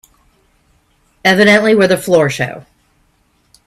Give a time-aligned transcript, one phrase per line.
[1.23, 2.65] Evidently we're the floor show.